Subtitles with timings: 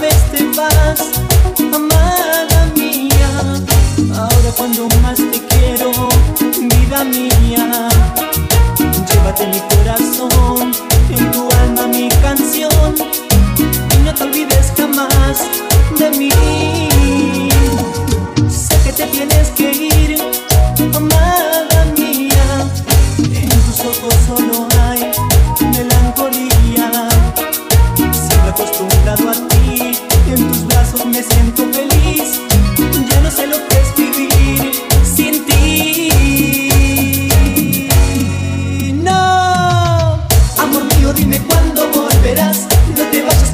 [0.00, 1.00] vez te vas,
[1.74, 3.62] amada mía.
[4.14, 5.90] Ahora cuando más te quiero,
[6.68, 7.95] vida mía.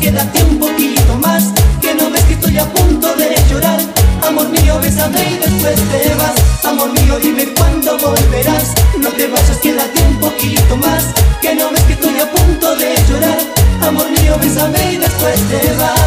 [0.03, 1.53] Quédate un poquito más.
[1.81, 3.81] Que no ves que estoy a punto de llorar.
[4.27, 6.64] Amor mío, bésame y después te vas.
[6.64, 8.75] Amor mío, dime cuándo volverás.
[8.98, 11.05] No te vayas, quédate un poquito más.
[11.41, 13.39] Que no ves que estoy a punto de llorar.
[13.86, 16.02] Amor mío, bésame y después te vas.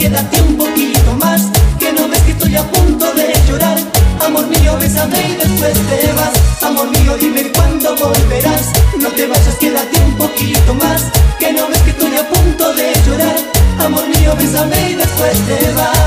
[0.00, 1.42] Quédate un poquito más.
[1.78, 3.78] Que no ves que estoy a punto de llorar.
[4.26, 6.62] Amor mío, bésame y después te vas.
[6.62, 8.72] Amor mío, dime cuándo volverás.
[8.98, 11.04] No te vayas, quédate un poquito más.
[11.38, 13.36] Que no ves que estoy a punto de llorar.
[13.84, 15.99] Amor mío, bésame y después te vas.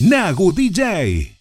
[0.00, 1.37] Nagu DJ.